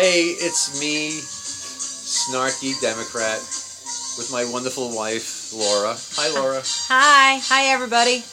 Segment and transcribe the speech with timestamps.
[0.00, 3.36] Hey, it's me, snarky Democrat,
[4.16, 5.94] with my wonderful wife, Laura.
[5.94, 6.62] Hi, Laura.
[6.88, 8.24] Hi, hi everybody.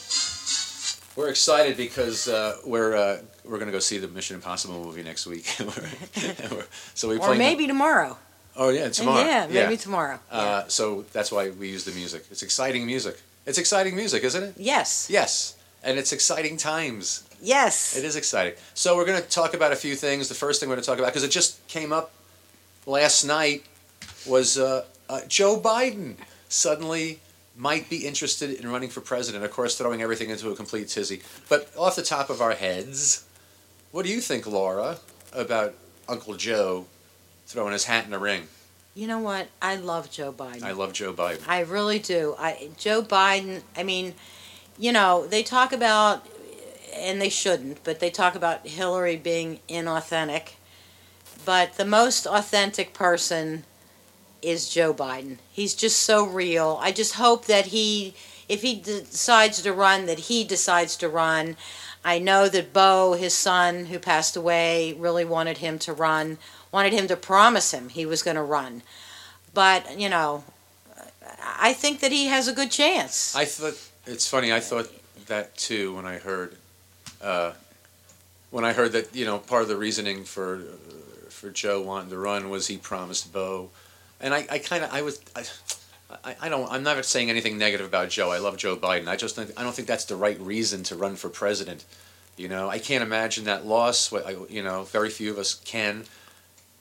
[1.18, 5.28] We're excited because uh, we're uh, we're gonna go see the Mission Impossible movie next
[5.28, 5.46] week.
[6.94, 8.18] So we Or maybe tomorrow.
[8.56, 9.26] Oh yeah, tomorrow.
[9.26, 10.22] Yeah, maybe tomorrow.
[10.32, 12.24] Uh, so that's why we use the music.
[12.32, 13.22] It's exciting music.
[13.46, 14.54] It's exciting music, isn't it?
[14.56, 15.10] yes.
[15.10, 17.27] Yes, and it's exciting times.
[17.42, 17.96] Yes.
[17.96, 18.54] It is exciting.
[18.74, 20.30] So we're going to talk about a few things.
[20.30, 22.12] The first thing we're going to talk about, because it just came up
[22.86, 23.66] last night,
[24.26, 26.16] was uh, uh, Joe Biden
[26.50, 27.20] suddenly
[27.56, 29.44] might be interested in running for president.
[29.44, 31.22] Of course, throwing everything into a complete tizzy.
[31.50, 33.26] But off the top of our heads,
[33.92, 34.98] what do you think, Laura,
[35.34, 35.74] about
[36.08, 36.86] Uncle Joe
[37.46, 38.48] throwing his hat in the ring?
[38.94, 39.48] You know what?
[39.62, 40.64] I love Joe Biden.
[40.64, 41.42] I love Joe Biden.
[41.48, 42.36] I really do.
[42.38, 43.62] I Joe Biden.
[43.76, 44.16] I mean,
[44.78, 46.26] you know, they talk about,
[46.94, 50.54] and they shouldn't, but they talk about Hillary being inauthentic.
[51.46, 53.64] But the most authentic person
[54.42, 55.38] is Joe Biden.
[55.52, 56.78] He's just so real.
[56.82, 58.14] I just hope that he,
[58.48, 61.58] if he decides to run, that he decides to run.
[62.04, 66.38] I know that Bo, his son, who passed away, really wanted him to run,
[66.72, 68.84] wanted him to promise him he was going to run.
[69.54, 70.44] But, you know,
[71.42, 73.36] I think that he has a good chance.
[73.36, 74.54] I thought it's funny.
[74.54, 74.90] I thought
[75.28, 76.56] that too when I heard,
[77.22, 77.54] uh,
[78.52, 80.62] when I heard that you know part of the reasoning for
[81.30, 83.70] for Joe wanting to run was he promised Bo,
[84.20, 85.44] and I, I kind of I was I,
[86.24, 88.32] I, I don't I'm never saying anything negative about Joe.
[88.32, 89.08] I love Joe Biden.
[89.08, 91.86] I just think, I don't think that's the right reason to run for president.
[92.38, 94.12] You know, I can't imagine that loss.
[94.50, 96.06] You know, very few of us can.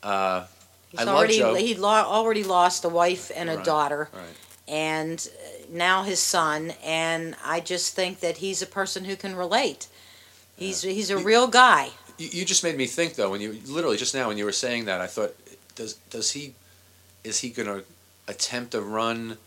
[0.03, 0.45] Uh,
[0.89, 1.55] He's I love already Joe.
[1.55, 4.23] he lo- already lost a wife and a Right, daughter, right.
[4.69, 6.71] and uh, now his son.
[6.83, 9.87] And I just think that he's a person who can relate.
[10.57, 11.91] He's he's a You- real guy.
[12.17, 14.51] You, you just made me think though when you literally just now when you were
[14.51, 15.35] saying that I thought
[15.75, 16.53] does does he
[17.23, 17.83] is he going to
[18.27, 19.37] attempt a run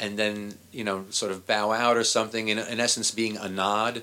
[0.00, 3.48] and then you know sort of bow out or something in, in essence being a
[3.48, 4.02] nod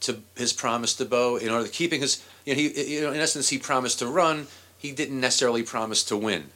[0.00, 3.12] to his promise to Bo in order to keeping his you know he you know
[3.12, 6.50] in essence he promised to run he didn't necessarily promise to win.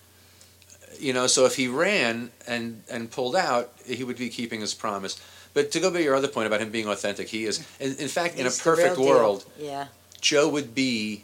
[1.01, 4.75] You know so if he ran and and pulled out he would be keeping his
[4.75, 5.19] promise
[5.55, 7.95] but to go back to your other point about him being authentic he is in,
[7.97, 9.87] in fact in a He's the real perfect world Yeah.
[10.21, 11.23] Joe would be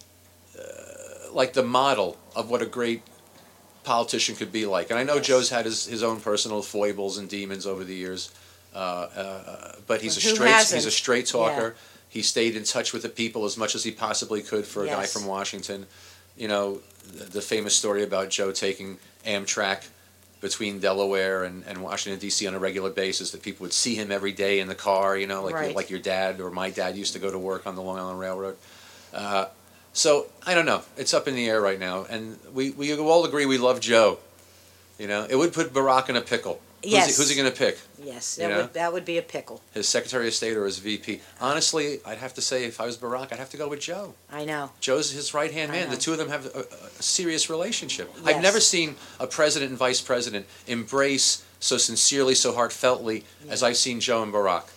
[0.59, 3.03] uh, like the model of what a great
[3.85, 4.91] politician could be like.
[4.91, 5.27] And I know Yes.
[5.27, 8.31] Joe's had his, his own personal foibles and demons over the years,
[8.75, 10.79] uh, uh, but he's But a straight hasn't?
[10.79, 11.75] he's a straight talker.
[12.09, 14.89] He stayed in touch with the people as much as he possibly could for a
[14.89, 15.87] guy from Washington.
[16.37, 16.81] You know,
[17.13, 19.87] the, the famous story about Joe taking Amtrak
[20.41, 22.47] between Delaware and, and Washington D.C.
[22.47, 23.31] on a regular basis.
[23.33, 25.17] That people would see him every day in the car.
[25.17, 25.75] You know, like Right.
[25.77, 28.21] like your dad or my dad used to go to work on the Long Island
[28.21, 28.57] Railroad.
[29.13, 29.47] Uh,
[29.93, 30.83] so I don't know.
[30.97, 34.19] It's up in the air right now, and we, we all agree we love Joe.
[34.99, 36.61] You know, it would put Barack in a pickle.
[36.83, 37.17] Who's Yes.
[37.17, 37.79] he, who's he going to pick?
[38.03, 38.37] Yes.
[38.37, 39.61] That would that would be a pickle.
[39.73, 41.21] His Secretary of State or his VP?
[41.41, 44.15] Honestly, I'd have to say if I was Barack, I'd have to go with Joe.
[44.31, 44.71] I know.
[44.81, 45.91] Joe's his right hand man.
[45.91, 48.11] The two of them have a, a serious relationship.
[48.25, 48.27] Yes.
[48.37, 53.77] I've never seen a president and vice president embrace so sincerely, so heartfeltly as I've
[53.77, 54.69] seen Joe and Barack.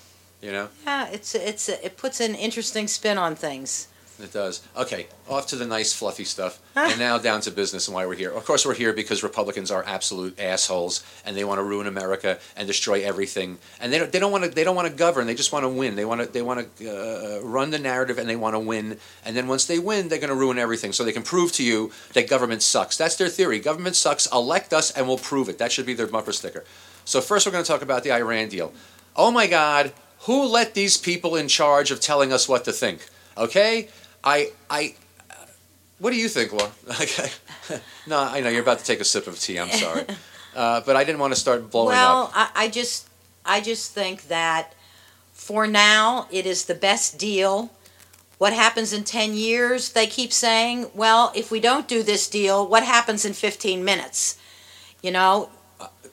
[0.42, 1.08] You know, Yeah.
[1.10, 3.88] It's it's it puts an interesting spin on things.
[4.24, 4.66] It does.
[4.76, 8.16] Okay, off to the nice, fluffy stuff, and now down to business and why we're
[8.16, 8.32] here.
[8.32, 12.40] Of course, we're here because Republicans are absolute assholes, and they want to ruin America
[12.56, 13.58] and destroy everything.
[13.80, 14.12] And they don't.
[14.12, 14.50] They don't want to.
[14.50, 15.28] They don't want to govern.
[15.28, 15.96] They just want to win.
[15.96, 16.28] They want to.
[16.28, 18.98] They want to uh, run the narrative, and they want to win.
[19.26, 21.64] And then once they win, they're going to ruin everything, so they can prove to
[21.64, 22.98] you that government sucks.
[22.98, 23.60] That's their theory.
[23.60, 24.28] Government sucks.
[24.32, 25.58] Elect us, and we'll prove it.
[25.58, 26.64] That should be their bumper sticker.
[27.06, 28.74] So first, we're going to talk about the Iran deal.
[29.16, 33.08] Oh my God, who let these people in charge of telling us what to think?
[33.38, 33.90] Okay,
[34.24, 34.96] I I.
[36.00, 36.72] What do you think, Laura?
[38.08, 39.58] No, I know you're about to take a sip of tea.
[39.60, 40.04] I'm sorry,
[40.56, 42.32] uh, but I didn't want to start blowing well, up.
[42.34, 43.08] I, I just
[43.46, 44.74] I just think that
[45.32, 47.70] for now it is the best deal.
[48.40, 49.92] What happens in 10 years?
[49.92, 54.40] They keep saying, well, if we don't do this deal, what happens in 15 minutes?
[55.04, 55.50] You know,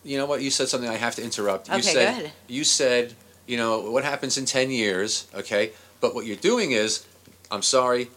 [0.05, 0.43] You know what?
[0.43, 0.91] You said something.
[0.91, 1.69] I have to interrupt.
[1.69, 2.33] You Okay, said go ahead.
[2.47, 3.15] you said
[3.47, 5.27] you know what happens in ten years.
[5.35, 7.05] Okay, but what you're doing is,
[7.51, 8.11] I'm sorry,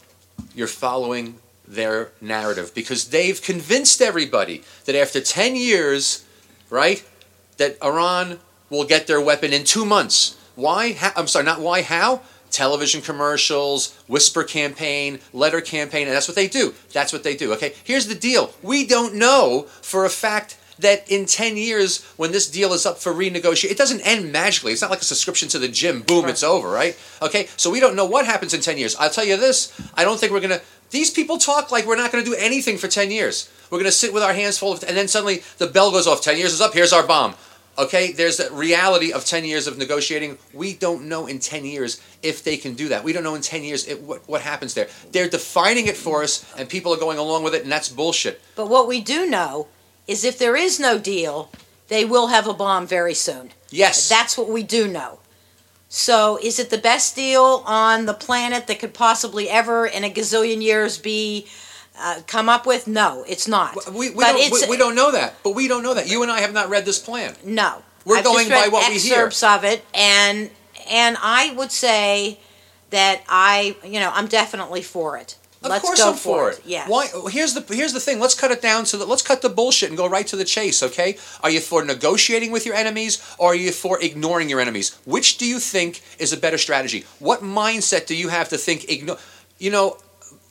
[0.56, 1.36] you're following
[1.68, 6.26] their narrative because they've convinced everybody that after ten years,
[6.70, 7.04] right,
[7.58, 8.40] that Iran
[8.70, 10.38] will get their weapon in two months.
[10.56, 10.94] Why?
[10.94, 11.82] How, I'm sorry, not why.
[11.82, 12.22] How?
[12.50, 16.74] Television commercials, whisper campaign, letter campaign, and that's what they do.
[16.92, 17.54] That's what they do.
[17.54, 17.74] Okay.
[17.86, 18.54] Here's the deal.
[18.62, 22.98] We don't know for a fact that in 10 years, when this deal is up
[22.98, 24.74] for renegotiation, it doesn't end magically.
[24.74, 26.32] It's not like a subscription to the gym, boom, Right.
[26.32, 26.98] it's over, right?
[27.22, 28.96] Okay, so we don't know what happens in 10 years.
[28.98, 30.62] I'll tell you this I don't think we're going to
[30.92, 33.50] These people talk like we're not going to do anything for 10 years.
[33.70, 36.06] We're going to sit with our hands full of, and then suddenly the bell goes
[36.08, 36.22] off.
[36.22, 36.74] 10 years is up.
[36.74, 37.36] Here's our bomb.
[37.78, 40.38] Okay, there's the reality of 10 years of negotiating.
[40.54, 43.06] We don't know in 10 years if they can do that.
[43.06, 44.90] We don't know in 10 years it, what, what happens there.
[45.14, 48.42] They're defining it for us, and people are going along with it, and that's bullshit.
[48.58, 49.68] But what we do know
[50.08, 51.52] is if there is no deal,
[51.88, 53.52] they will have a bomb very soon.
[53.70, 54.10] Yes.
[54.10, 55.20] That's what we do know.
[55.94, 60.10] So, is it the best deal on the planet that could possibly ever, in a
[60.10, 61.48] gazillion years, be
[62.00, 62.88] uh, come up with?
[62.88, 63.76] No, it's not.
[63.92, 65.36] we, we, but don't, we, we don't know that.
[65.44, 66.10] But we don't know that.
[66.10, 67.36] You and I have not read this plan.
[67.44, 69.16] No, We're I've going by what we hear.
[69.16, 70.50] excerpts of it, and
[70.90, 72.40] and I would say
[72.92, 75.36] that I, you know, I'm definitely for it.
[75.64, 76.62] Of Let's course go I'm for it.
[76.66, 76.90] Yes.
[76.90, 77.08] Why?
[77.30, 78.20] Here's the here's the thing.
[78.20, 80.44] Let's cut it down so that Let's cut the bullshit and go right to the
[80.46, 80.82] chase.
[80.82, 81.18] Okay?
[81.44, 84.98] Are you for negotiating with your enemies or are you for ignoring your enemies?
[85.06, 87.06] Which do you think is a better strategy?
[87.20, 89.18] What mindset do you have to think ignore?
[89.60, 89.98] You know,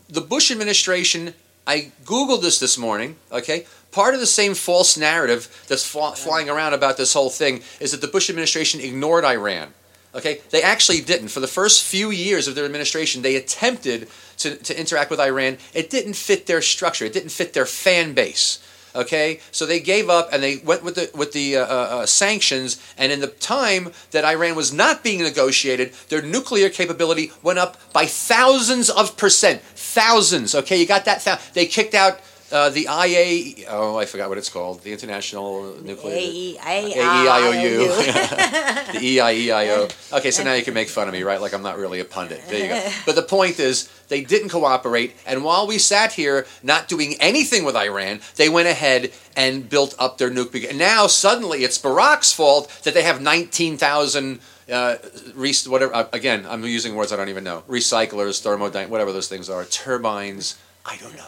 [0.08, 1.34] the Bush administration.
[1.66, 3.16] I googled this this morning.
[3.32, 3.66] Okay.
[3.90, 7.90] Part of the same false narrative that's fl- flying around about this whole thing is
[7.90, 9.74] that the Bush administration ignored Iran.
[10.14, 11.28] Okay, they actually didn't.
[11.28, 14.08] For the first few years of their administration, they attempted
[14.38, 15.58] to, to interact with Iran.
[15.72, 17.04] It didn't fit their structure.
[17.04, 18.58] It didn't fit their fan base.
[18.92, 22.82] Okay, so they gave up and they went with the with the uh, uh, sanctions.
[22.98, 27.76] And in the time that Iran was not being negotiated, their nuclear capability went up
[27.92, 29.62] by thousands of percent.
[29.62, 30.56] Thousands.
[30.56, 31.40] Okay, you got that?
[31.54, 32.20] They kicked out.
[32.52, 34.82] Uh, the IA, oh, I forgot what it's called.
[34.82, 36.14] The International Nuclear.
[36.16, 37.80] A-E-I-O-U.
[38.92, 39.88] The E E-I-E-I-O.
[40.14, 41.40] Okay, so now you can make fun of me, right?
[41.40, 42.42] Like I'm not really a pundit.
[42.48, 42.90] There you go.
[43.06, 47.64] But the point is, they didn't cooperate, and while we sat here not doing anything
[47.64, 50.68] with Iran, they went ahead and built up their nuke.
[50.68, 54.40] And now suddenly it's Barack's fault that they have 19,000.
[54.70, 54.96] Uh,
[55.34, 55.94] re- whatever.
[55.94, 57.62] Uh, again, I'm using words I don't even know.
[57.68, 60.56] Recyclers, thermodyne, whatever those things are, turbines.
[60.84, 61.26] I don't know.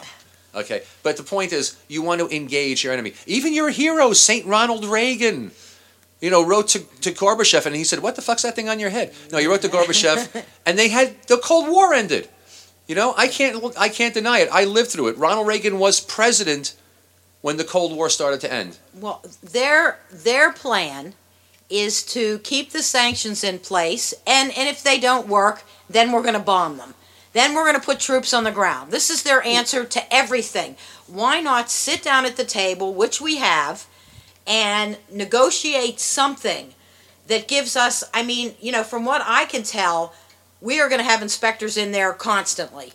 [0.54, 3.14] Okay, but the point is, you want to engage your enemy.
[3.26, 5.50] Even your hero, Saint Ronald Reagan
[6.22, 8.78] you know, wrote to, to Gorbachev and he said, What the fuck's that thing on
[8.78, 9.12] your head?
[9.32, 12.28] No, he wrote to Gorbachev and they had the Cold War ended.
[12.86, 14.48] You know, I can't I can't deny it.
[14.52, 15.18] I lived through it.
[15.18, 16.74] Ronald Reagan was president
[17.40, 18.78] when the Cold War started to end.
[18.94, 21.14] Well, their their plan
[21.68, 26.22] is to keep the sanctions in place, and and if they don't work, then we're
[26.22, 26.94] going to bomb them.
[27.32, 28.90] Then we're going to put troops on the ground.
[28.90, 30.76] This is their answer to everything.
[31.06, 33.86] Why not sit down at the table, which we have,
[34.46, 36.74] and negotiate something
[37.28, 38.04] that gives us?
[38.12, 40.12] I mean, you know, from what I can tell,
[40.60, 42.92] we are going to have inspectors in there constantly.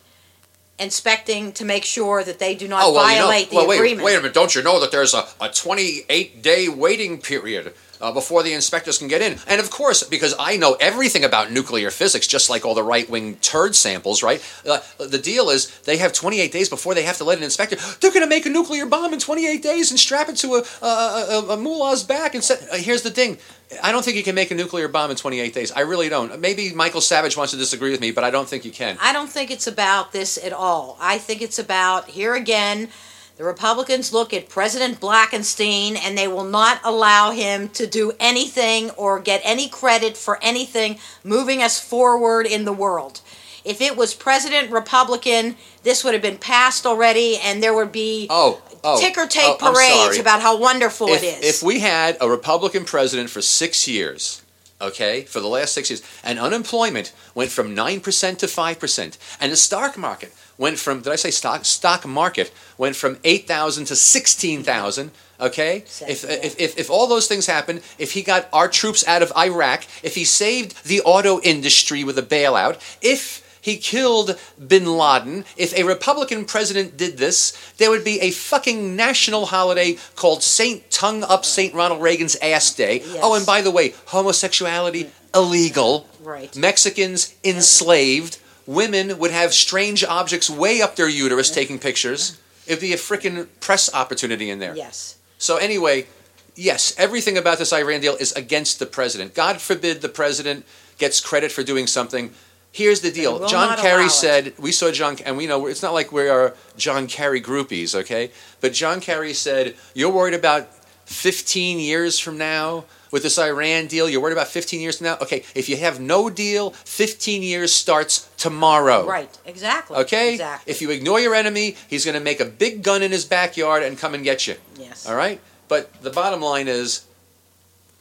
[0.80, 3.68] Inspecting to make sure that they do not Oh, well, you know, violate well, the
[3.70, 4.06] wait, agreement.
[4.06, 4.34] wait a minute.
[4.36, 9.00] Don't you know that there's a, a 28 day waiting period uh, before the inspectors
[9.00, 9.40] can get in?
[9.48, 13.10] And of course, because I know everything about nuclear physics, just like all the right
[13.10, 14.40] wing turd samples, right?
[14.70, 17.76] Uh, the deal is they have 28 days before they have to let an inspector.
[18.00, 20.86] They're going to make a nuclear bomb in 28 days and strap it to a,
[20.86, 22.36] a, a, a mullah's back.
[22.36, 23.40] And set, uh, here's the thing.
[23.84, 25.72] I don't think you can make a nuclear bomb in 28 days.
[25.72, 26.40] I really don't.
[26.40, 28.98] Maybe Michael Savage wants to disagree with me, but I don't think you can.
[29.02, 30.98] I don't think it's about this at all.
[31.02, 32.90] I think it's about, here again,
[33.36, 38.90] the Republicans look at President Blackenstein and they will not allow him to do anything
[38.92, 43.22] or get any credit for anything moving us forward in the world.
[43.64, 48.28] If it was President Republican, this would have been passed already and there would be
[48.30, 51.62] Oh, oh, ticker oh, tape oh, parades about how wonderful if, it is.
[51.62, 54.42] if we had a Republican president for six years,
[54.82, 59.58] okay, for the last six years, and unemployment went from 9% to 5%, and the
[59.58, 61.66] stock market went from, did I say stock?
[61.66, 65.12] Stock market went from 8,000 to 16,000.
[65.40, 69.22] Okay, if, if, if, if all those things happened, if he got our troops out
[69.22, 74.86] of Iraq, if he saved the auto industry with a bailout, if he killed bin
[74.86, 75.46] Laden.
[75.56, 80.90] If a Republican president did this, there would be a fucking national holiday called Saint
[80.90, 83.00] Tongue Up Saint Ronald Reagan's Ass Day.
[83.00, 83.20] Yes.
[83.22, 86.08] Oh, and by the way, homosexuality illegal.
[86.22, 86.56] Right.
[86.56, 88.40] Mexicans enslaved.
[88.66, 92.38] Women would have strange objects way up their uterus taking pictures.
[92.66, 94.76] It'd be a freaking press opportunity in there.
[94.76, 95.16] yes.
[95.38, 96.08] So anyway,
[96.56, 99.36] yes, everything about this Iran deal is against the president.
[99.36, 100.66] God forbid the president
[100.98, 102.34] gets credit for doing something.
[102.78, 103.48] Here's the deal.
[103.48, 107.08] John Kerry said, we saw John, and we know it's not like we are John
[107.08, 108.30] Kerry groupies, okay?
[108.62, 110.72] But John Kerry said, you're worried about
[111.06, 114.08] 15 years from now with this Iran deal.
[114.08, 115.18] You're worried about 15 years from now.
[115.24, 119.08] Okay, if you have no deal, 15 years starts tomorrow.
[119.08, 119.36] Right.
[119.48, 119.98] Exactly.
[119.98, 120.34] Okay?
[120.34, 120.70] Exactly.
[120.72, 123.82] If you ignore your enemy, he's going to make a big gun in his backyard
[123.82, 124.54] and come and get you.
[124.78, 125.08] yes.
[125.10, 125.42] All right?
[125.68, 127.08] But the bottom line is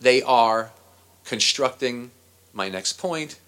[0.03, 0.71] they are
[1.25, 2.11] constructing
[2.53, 3.39] my next point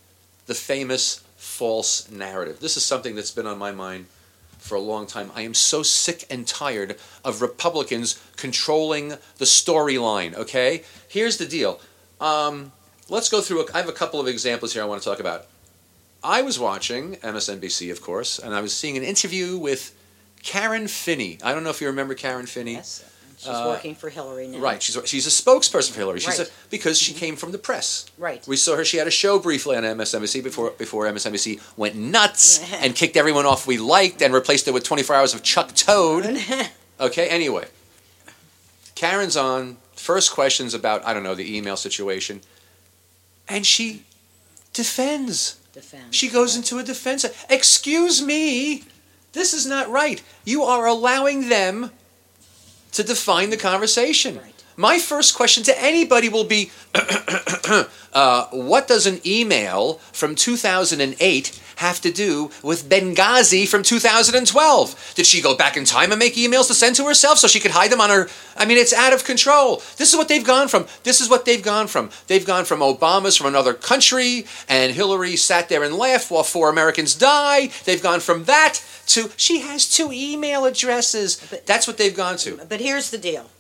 [0.49, 2.59] the famous false narrative.
[2.59, 4.07] This is something that's been on my mind
[4.59, 5.31] for a long time.
[5.37, 10.35] I am so sick and tired of Republicans controlling the storyline.
[10.35, 11.81] Okay, here's the deal.
[12.21, 12.73] Um,
[13.09, 13.67] let's go through.
[13.67, 15.47] A, I have a couple of examples here I want to talk about.
[16.25, 19.95] I was watching MSNBC, of course, and I was seeing an interview with
[20.43, 21.39] Karen Finney.
[21.45, 22.75] I don't know if you remember Karen Finney.
[22.75, 23.05] Yes.
[23.39, 24.59] She's Uh, working for Hillary now.
[24.59, 26.19] Right, she's she's a spokesperson for Hillary.
[26.19, 26.49] She's Right.
[26.49, 26.67] Mm-hmm.
[26.67, 28.07] a, because she came from the press.
[28.19, 28.45] Right.
[28.49, 28.85] We saw her.
[28.85, 33.47] She had a show briefly on MSNBC before before MSNBC went nuts and kicked everyone
[33.47, 36.25] off we liked and replaced it with 24 hours of Chuck Toad.
[37.01, 37.29] Okay.
[37.29, 37.65] Anyway,
[38.97, 39.77] Karen's on.
[39.95, 42.41] First questions about I don't know the email situation,
[43.49, 44.03] and she
[44.73, 45.59] defends.
[45.73, 46.13] Defend.
[46.15, 47.25] She goes into a defense.
[47.49, 48.83] Excuse me,
[49.33, 50.23] this is not right.
[50.45, 51.91] You are allowing them
[52.93, 54.37] to define the conversation.
[54.39, 54.58] Right.
[54.79, 56.71] My first question to anybody will be
[58.15, 65.13] uh, What does an email from 2008 have to do with Benghazi from 2012?
[65.17, 67.59] Did she go back in time and make emails to send to herself so she
[67.59, 68.29] could hide them on her?
[68.57, 69.83] I mean, it's out of control.
[69.97, 70.87] This is what they've gone from.
[71.03, 72.11] This is what they've gone from.
[72.29, 76.71] They've gone from Obama's from another country, and Hillary sat there and laughed while four
[76.71, 77.73] Americans died.
[77.85, 81.45] They've gone from that to she has two email addresses.
[81.51, 82.61] But- That's what they've gone to.
[82.69, 83.51] But here's the deal.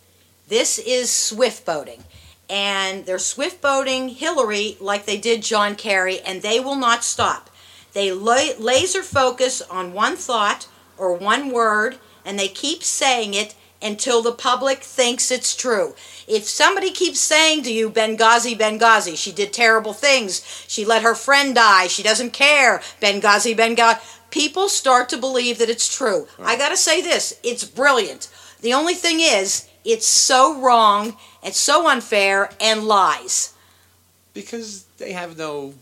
[0.48, 2.04] This is swift boating.
[2.48, 7.50] And they're swift boating Hillary like they did John Kerry, and they will not stop.
[7.92, 14.22] They laser focus on one thought or one word, and they keep saying it until
[14.22, 15.94] the public thinks it's true.
[16.26, 21.14] If somebody keeps saying to you, Benghazi, Benghazi, she did terrible things, she let her
[21.14, 24.00] friend die, she doesn't care, Benghazi, Benghazi,
[24.30, 26.26] people start to believe that it's true.
[26.38, 28.28] I gotta say this it's brilliant.
[28.60, 33.54] The only thing is, it's so wrong, it's so unfair, and lies.
[34.34, 35.74] because they have no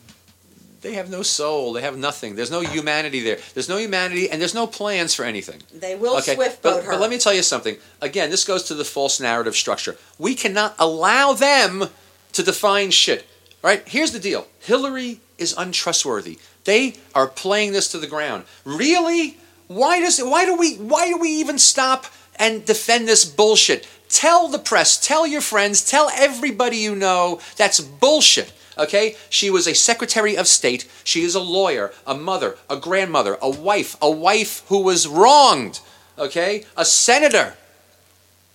[0.83, 2.37] they have no soul they have nothing.
[2.37, 3.39] There's no humanity there.
[3.55, 5.61] There's no humanity and there's no plans for anything.
[5.75, 6.93] They will okay swift but, her.
[6.93, 7.77] but let me tell you something.
[8.01, 9.97] Again this goes to the false narrative structure.
[10.19, 11.89] We cannot allow them
[12.33, 13.27] to define shit.
[13.63, 14.47] Right here's the deal.
[14.61, 16.39] Hillary is untrustworthy.
[16.65, 18.45] They are playing this to the ground.
[18.65, 19.39] Really?
[19.69, 22.07] Why does why do we why do we even stop
[22.39, 23.87] and defend this bullshit.
[24.09, 29.17] Tell the press tell your friends tell everybody you know that's bullshit okay?
[29.31, 30.87] She was a secretary of state.
[31.03, 35.81] She is a lawyer a mother a grandmother a wife a wife who was wronged
[36.19, 36.65] okay?
[36.77, 37.55] A senator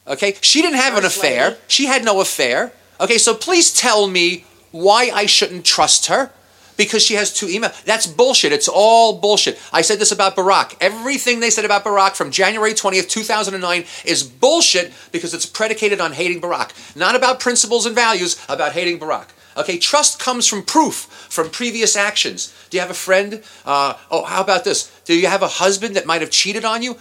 [0.08, 0.36] okay?
[0.42, 1.58] She didn't have an affair.
[1.68, 3.18] she had no affair okay?
[3.18, 6.32] So please tell me why i shouldn't trust her
[6.78, 7.84] because she has two emails.
[7.84, 8.52] That's bullshit.
[8.52, 9.60] It's all bullshit.
[9.72, 10.76] I said this about Barack.
[10.82, 16.14] Everything they said about Barack from January 20th, 2009 is bullshit because it's predicated on
[16.14, 16.96] hating Barack.
[16.96, 19.28] Not about principles and values, about hating Barack.
[19.58, 20.96] Okay, trust comes from proof,
[21.30, 22.54] from previous actions.
[22.70, 23.44] Do you have a friend?
[23.66, 24.90] Uh, oh, how about this?
[25.04, 26.98] Do you have a husband that might have cheated on you?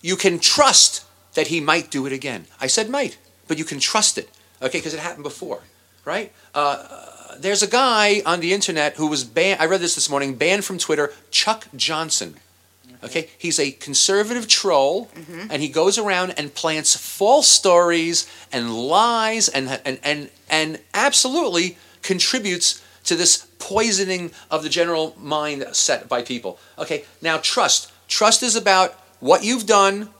[0.00, 2.46] You can trust that he might do it again.
[2.60, 4.28] I said might, but you can trust it.
[4.60, 5.62] Okay, because it happened before,
[6.04, 6.32] right?
[6.54, 6.84] Uh,
[7.38, 9.60] there's a guy on the internet who was banned.
[9.60, 11.12] I read this this morning, banned from Twitter.
[11.30, 12.36] Chuck Johnson.
[13.04, 15.10] Okay, he's a conservative troll,
[15.50, 21.76] and he goes around and plants false stories and lies, and and and and absolutely
[22.02, 26.60] contributes to this poisoning of the general mind set by people.
[26.78, 27.90] Okay, now trust.
[28.06, 30.10] Trust is about what you've done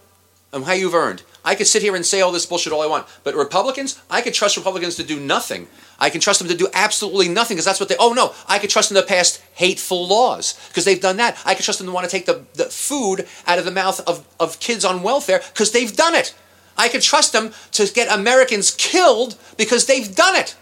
[0.53, 1.23] and how you've earned.
[1.45, 4.21] I could sit here and say all this bullshit all I want, but Republicans, I
[4.21, 5.67] could trust Republicans to do nothing.
[5.99, 7.97] I can trust them to do absolutely nothing because that's what they.
[7.99, 11.37] Oh no, I could trust them to pass hateful laws because they've done that.
[11.45, 14.01] I could trust them to want to take the, the food out of the mouth
[14.09, 16.35] of, of kids on welfare because they've done it.
[16.77, 20.57] I could trust them to get Americans killed because they've done it.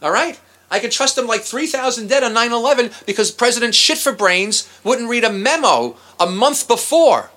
[0.00, 0.38] All right?
[0.70, 4.68] I could trust them like 3,000 dead on 9 11 because President Shit for Brains
[4.82, 7.30] wouldn't read a memo a month before.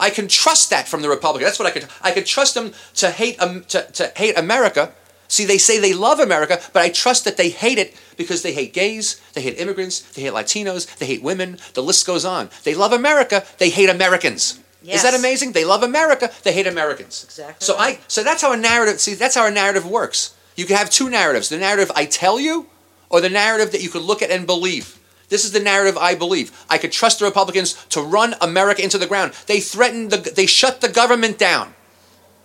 [0.00, 1.44] I can trust that from the Republican.
[1.46, 1.86] That's what I could.
[2.02, 4.92] I could trust them to hate um, to, to hate America.
[5.28, 8.52] See, they say they love America, but I trust that they hate it because they
[8.52, 11.58] hate gays, they hate immigrants, they hate Latinos, they hate women.
[11.74, 12.50] The list goes on.
[12.64, 14.58] They love America, they hate Americans.
[14.82, 14.96] Yes.
[14.96, 15.52] Is that amazing?
[15.52, 17.22] They love America, they hate Americans.
[17.22, 17.98] Exactly So right.
[17.98, 20.34] I so that's how a narrative see that's how a narrative works.
[20.56, 21.48] You can have two narratives.
[21.48, 22.66] The narrative I tell you
[23.08, 24.98] or the narrative that you could look at and believe.
[25.30, 26.52] This is the narrative I believe.
[26.68, 29.32] I could trust the Republicans to run America into the ground.
[29.46, 31.74] They threatened the they shut the government down.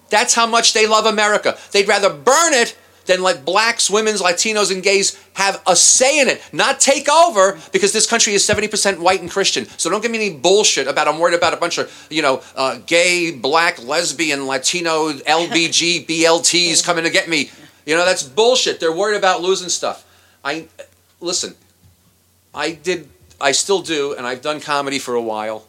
[0.09, 1.57] That's how much they love America.
[1.71, 6.27] They'd rather burn it than let blacks, women's, Latinos, and gays have a say in
[6.27, 9.65] it, not take over, because this country is 70% white and Christian.
[9.77, 12.41] So don't give me any bullshit about I'm worried about a bunch of, you know,
[12.55, 17.51] uh, gay, black, lesbian, Latino, LBG, BLTs coming to get me.
[17.85, 18.79] You know, that's bullshit.
[18.79, 20.03] They're worried about losing stuff.
[20.43, 20.67] I,
[21.19, 21.55] listen,
[22.55, 23.09] I did,
[23.39, 25.65] I still do, and I've done comedy for a while.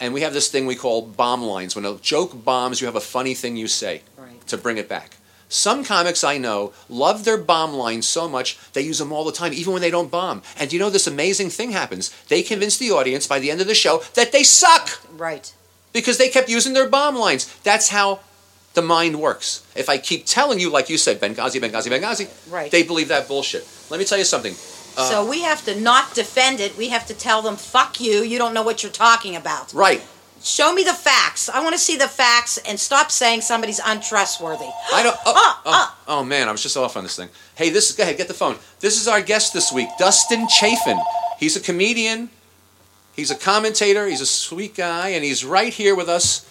[0.00, 1.76] and we have this thing we call bomb lines.
[1.76, 4.44] When a joke bombs, you have a funny thing you say Right.
[4.48, 5.16] to bring it back.
[5.48, 9.30] Some comics I know love their bomb lines so much they use them all the
[9.40, 10.42] time, even when they don't bomb.
[10.58, 12.10] And you know this amazing thing happens?
[12.28, 15.52] They convince the audience by the end of the show that they suck Right.
[15.92, 17.46] because they kept using their bomb lines.
[17.62, 18.20] That's how
[18.74, 19.60] the mind works.
[19.76, 22.70] If I keep telling you, like you said, Benghazi, Benghazi, Benghazi, Right.
[22.72, 23.64] they believe that bullshit.
[23.88, 24.56] Let me tell you something.
[24.96, 26.76] Uh, so we have to not defend it.
[26.76, 28.22] We have to tell them, "Fuck you!
[28.22, 30.02] You don't know what you're talking about." Right.
[30.44, 31.48] Show me the facts.
[31.48, 34.66] I want to see the facts and stop saying somebody's untrustworthy.
[34.92, 35.16] I don't.
[35.26, 35.98] Oh, Ah, oh, ah.
[36.08, 37.28] oh, man, I was just off on this thing.
[37.54, 37.90] Hey, this.
[37.90, 37.96] Is.
[37.96, 38.56] Go ahead, get the phone.
[38.80, 40.98] This is our guest this week, Dustin Chafin.
[41.38, 42.28] He's a comedian.
[43.14, 44.06] He's a commentator.
[44.08, 46.44] He's a sweet guy, and he's right here with us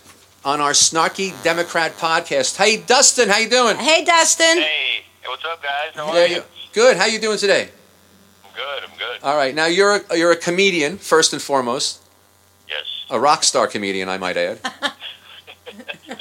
[0.46, 2.56] on our Snarky Democrat podcast.
[2.56, 3.76] Hey, Dustin, how you doing?
[3.78, 4.58] Hey, Dustin.
[4.60, 5.92] Hey, what's up, guys?
[5.96, 6.36] How are There you?
[6.36, 6.96] you- Good.
[6.98, 7.70] How you doing today?
[8.62, 8.90] I'm good.
[8.90, 9.24] I'm good.
[9.24, 9.54] All right.
[9.56, 12.02] Now you're a, you're a comedian first and foremost,
[12.70, 12.86] yes.
[13.10, 14.60] a rock star comedian, I might add.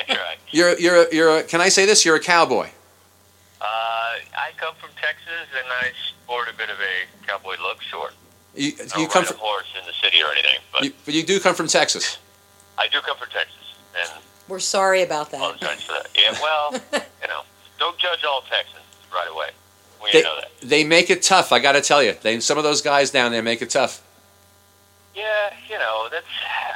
[0.09, 0.39] Right.
[0.51, 2.05] You're you're a, you're a, can I say this?
[2.05, 2.69] You're a cowboy.
[3.61, 7.81] Uh, I come from Texas, and I sport a bit of a cowboy look.
[7.83, 8.15] Short.
[8.55, 10.85] You I you don't come ride from a horse in the city or anything, but
[10.85, 12.19] you, but you do come from Texas.
[12.79, 15.39] I do come from Texas, and We're sorry about that.
[15.39, 16.09] apologize for that.
[16.17, 17.43] Yeah, well, you know,
[17.79, 18.83] don't judge all Texans
[19.13, 19.51] right away.
[20.03, 20.51] We They, know that.
[20.63, 21.53] they make it tough.
[21.53, 24.03] I got to tell you, they some of those guys down there make it tough.
[25.15, 26.27] Yeah, you know, that's.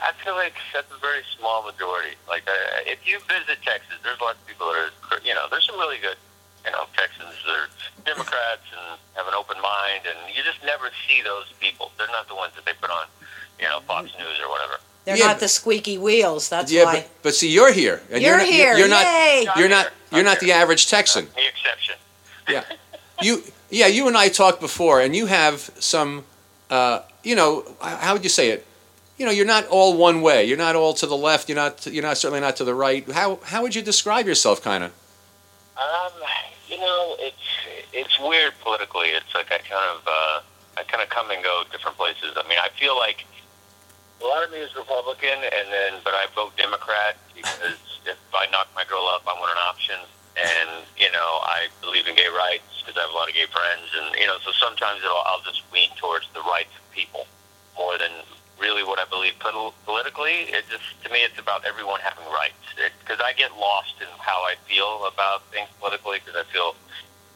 [0.02, 2.16] I feel like that's a very small majority.
[2.28, 2.52] Like, uh,
[2.84, 5.98] if you visit Texas, there's lots of people that are, you know, there's some really
[5.98, 6.16] good,
[6.64, 7.68] you know, Texans that are
[8.04, 11.92] Democrats and have an open mind, and you just never see those people.
[11.96, 13.06] They're not the ones that they put on,
[13.58, 14.78] you know, Fox News or whatever.
[15.04, 16.48] They're Yeah, not the squeaky wheels.
[16.48, 16.92] That's yeah, why.
[17.00, 18.02] but, but see, you're here.
[18.10, 19.04] And You're not, here, You're not.
[19.04, 19.46] yay.
[19.56, 19.92] You're I'm not.
[20.12, 21.26] You're not the average Texan.
[21.34, 21.94] The exception.
[22.48, 22.64] Yeah.
[23.24, 23.42] You.
[23.70, 23.86] Yeah.
[23.86, 26.24] You and I talked before, and you have some.
[26.70, 28.66] Uh, you know, how would you say it?
[29.18, 30.44] You know, you're not all one way.
[30.44, 31.48] You're not all to the left.
[31.48, 31.86] You're not.
[31.86, 33.08] You're not certainly not to the right.
[33.10, 34.92] How How would you describe yourself, kind of?
[35.76, 36.12] Um,
[36.68, 37.46] you know, it's
[37.92, 39.08] it's weird politically.
[39.08, 40.40] It's like I kind of uh,
[40.76, 42.36] I kind of come and go different places.
[42.36, 43.24] I mean, I feel like
[44.22, 48.46] a lot of me is Republican, and then but I vote Democrat because if I
[48.50, 49.96] knock my girl up, I want an option,
[50.36, 53.46] and you know I believe in gay rights because I have a lot of gay
[53.46, 57.26] friends, and you know so sometimes I'll just lean towards the rights of people
[57.76, 58.10] more than
[58.58, 60.50] really what I believe pol- politically.
[60.50, 62.58] It just to me, it's about everyone having rights.
[62.74, 66.18] Because I get lost in how I feel about things politically.
[66.24, 66.74] Because I feel,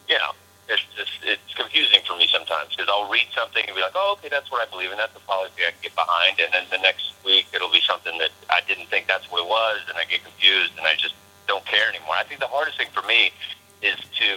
[0.09, 0.33] you know,
[0.69, 2.75] it's just it's confusing for me sometimes.
[2.75, 5.17] Because I'll read something and be like, oh, okay, that's what I believe, and that's
[5.17, 6.41] a policy I can get behind.
[6.41, 9.49] And then the next week it'll be something that I didn't think that's what it
[9.49, 11.15] was, and I get confused, and I just
[11.49, 12.15] don't care anymore.
[12.15, 13.33] I think the hardest thing for me
[13.83, 14.29] is to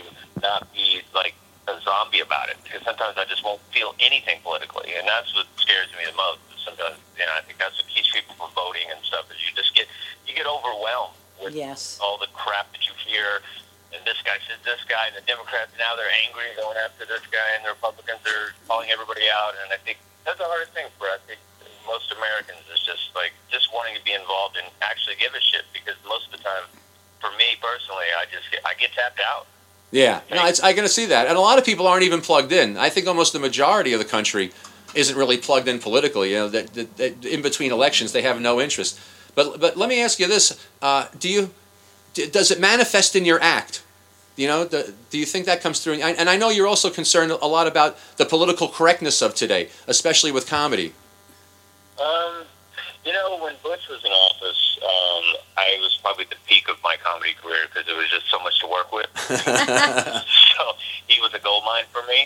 [0.41, 1.35] not be like
[1.67, 5.45] a zombie about it because sometimes I just won't feel anything politically, and that's what
[5.61, 6.39] scares me the most.
[6.65, 9.29] Sometimes, you know, I think that's what keeps people from voting and stuff.
[9.29, 9.85] Is you just get
[10.25, 11.99] you get overwhelmed with Yes.
[12.01, 13.43] all the crap that you hear.
[13.91, 17.25] And this guy says this guy, and the Democrats now they're angry, going after this
[17.27, 19.51] guy, and the Republicans are calling everybody out.
[19.59, 21.43] And I think that's the hardest thing for I think
[21.83, 25.65] most Americans is just like just wanting to be involved and actually give a shit
[25.75, 26.63] because most of the time,
[27.19, 29.47] for me personally, I just get, I get tapped out.
[29.91, 30.37] Yeah, no,
[30.73, 32.77] going to see that, and a lot of people aren't even plugged in.
[32.77, 34.51] I think almost the majority of the country
[34.95, 36.31] isn't really plugged in politically.
[36.31, 38.99] You know, that, that, that in between elections they have no interest.
[39.35, 41.51] But but let me ask you this: uh, Do you
[42.13, 43.83] does it manifest in your act?
[44.37, 45.93] You know, the, do you think that comes through?
[45.93, 49.35] And I, and I know you're also concerned a lot about the political correctness of
[49.35, 50.93] today, especially with comedy.
[51.99, 52.45] Um,
[53.05, 54.40] you know, when Bush was in office,
[54.81, 55.25] um,
[55.57, 58.41] I was probably at the peak of my comedy career because there was just so
[58.41, 59.05] much to work with.
[60.57, 60.63] so
[61.07, 62.25] he was a gold mine for me.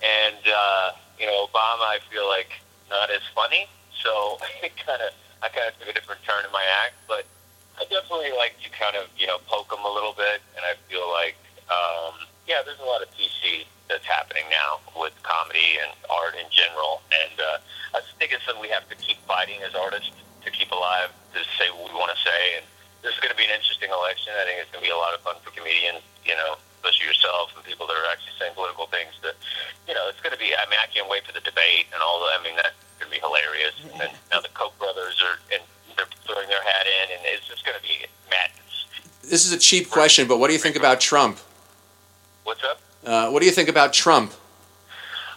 [0.00, 2.56] And uh, you know, Obama, I feel like
[2.88, 3.68] not as funny.
[4.00, 5.12] So it kind of,
[5.44, 6.96] I kind of took a different turn in my act.
[7.06, 7.28] But
[7.76, 10.40] I definitely like to kind of, you know, poke him a little bit.
[10.56, 11.36] And I feel like,
[11.68, 12.16] um,
[12.48, 17.04] yeah, there's a lot of PC that's happening now with comedy and art in general.
[17.12, 17.58] And uh,
[17.92, 21.40] I think it's something we have to keep fighting as artists to keep alive, to
[21.56, 22.60] say what we want to say.
[22.60, 22.64] And
[23.02, 24.32] this is going to be an interesting election.
[24.36, 27.08] I think it's going to be a lot of fun for comedians, you know, especially
[27.08, 29.12] yourself and people that are actually saying political things.
[29.24, 29.36] That,
[29.88, 30.52] you know, it's going to be.
[30.52, 32.28] I mean, I can't wait for the debate and all the.
[32.32, 33.76] I mean, that's going to be hilarious.
[33.84, 35.62] And then now the Koch brothers are and
[35.96, 38.86] they're throwing their hat in, and it's just going to be madness.
[39.22, 41.38] This is a cheap question, but what do you think about Trump?
[42.44, 42.80] What's up?
[43.04, 44.32] Uh, what do you think about Trump?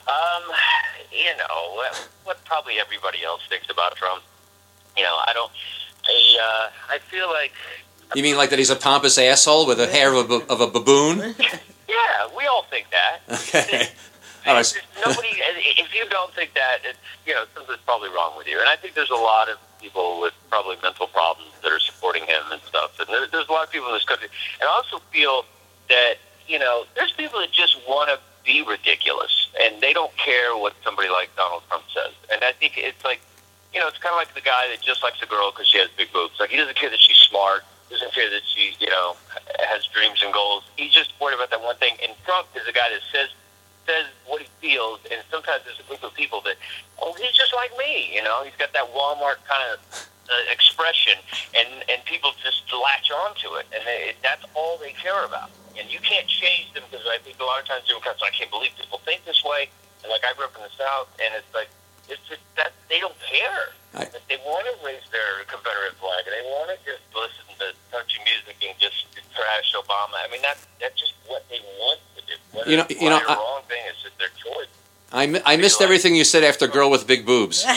[0.07, 0.43] Um,
[1.11, 4.23] you know what, what probably everybody else thinks about Trump.
[4.97, 5.51] You know, I don't.
[6.05, 7.53] I uh, I feel like
[8.15, 10.67] You mean like that he's a pompous asshole with a hair of a, of a
[10.67, 11.19] baboon?
[11.89, 13.19] yeah, we all think that.
[13.29, 13.87] Okay.
[14.45, 14.83] All right.
[15.05, 15.29] Nobody.
[15.77, 18.59] If you don't think that, it's you know something's probably wrong with you.
[18.59, 22.23] And I think there's a lot of people with probably mental problems that are supporting
[22.23, 22.99] him and stuff.
[22.99, 24.27] And there, there's a lot of people in this country.
[24.59, 25.45] And I also feel
[25.87, 30.57] that you know there's people that just want to be ridiculous and they don't care
[30.57, 32.13] what somebody like Donald Trump says.
[32.31, 33.21] And I think it's like
[33.73, 35.77] you know it's kind of like the guy that just likes a girl because she
[35.79, 36.39] has big boobs.
[36.39, 37.63] Like he doesn't care that she's smart.
[37.89, 39.15] Doesn't care that she, you know,
[39.69, 40.63] has dreams and goals.
[40.77, 41.93] He's just worried about that one thing.
[42.01, 43.29] And Trump is a guy that says
[43.85, 46.55] says what he feels, and sometimes there's a group of people that,
[47.01, 48.43] oh, he's just like me, you know.
[48.43, 49.77] He's got that Walmart kind of
[50.29, 51.19] uh, expression,
[51.53, 55.51] and and people just latch onto it, and they, that's all they care about.
[55.77, 58.49] And you can't change them because I think a lot of times Democrats, I can't
[58.49, 59.69] believe people think this way.
[60.03, 61.69] And like I grew up in the South, and it's like
[62.09, 63.69] it's just that they don't care.
[63.95, 67.73] I- they want to raise their Confederate flag, and they want to just listen to
[67.91, 70.17] country music and just trash Obama.
[70.23, 72.33] I mean, that's that's just what they want to do.
[72.51, 74.67] Whether You know- you know, I- wrong thing, it's just their choice.
[75.11, 77.63] I, mi- I missed everything you said after girl with big boobs.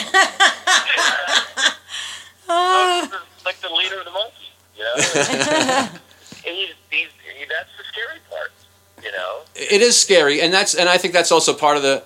[3.45, 4.95] Like the leader of the monkeys, you know.
[6.45, 8.51] he's, he's, he, that's the scary part,
[9.05, 9.41] you know.
[9.55, 12.03] it is scary, and that's and I think that's also part of the,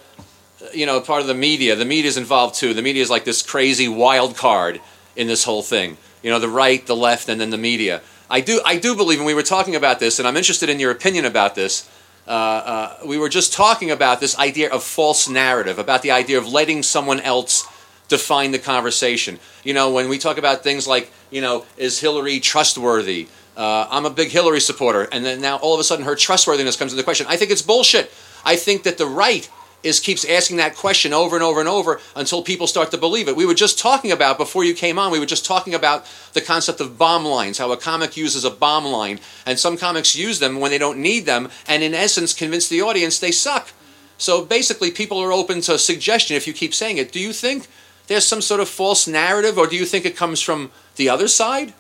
[0.72, 1.76] you know, part of the media.
[1.76, 2.74] The media is involved too.
[2.74, 4.80] The media is like this crazy wild card
[5.16, 5.96] in this whole thing.
[6.22, 8.02] You know, the right, the left, and then the media.
[8.28, 10.78] I do I do believe, and we were talking about this, and I'm interested in
[10.78, 11.88] your opinion about this.
[12.26, 16.38] Uh, uh, we were just talking about this idea of false narrative, about the idea
[16.38, 17.66] of letting someone else
[18.09, 19.40] define the conversation.
[19.64, 23.28] You know, when we talk about things like, you know, is Hillary trustworthy?
[23.56, 26.76] Uh, I'm a big Hillary supporter, and then now all of a sudden her trustworthiness
[26.76, 27.26] comes into question.
[27.28, 28.12] I think it's bullshit.
[28.44, 29.50] I think that the right
[29.82, 33.28] is keeps asking that question over and over and over until people start to believe
[33.28, 33.36] it.
[33.36, 35.12] We were just talking about before you came on.
[35.12, 38.50] We were just talking about the concept of bomb lines, how a comic uses a
[38.50, 42.32] bomb line, and some comics use them when they don't need them, and in essence
[42.32, 43.72] convince the audience they suck.
[44.18, 47.10] So basically, people are open to suggestion if you keep saying it.
[47.10, 47.68] Do you think
[48.06, 51.28] there's some sort of false narrative, or do you think it comes from the other
[51.28, 51.72] side?